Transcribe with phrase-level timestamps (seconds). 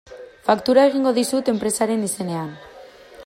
[0.47, 2.51] Faktura egingo dizut enpresaren izenean.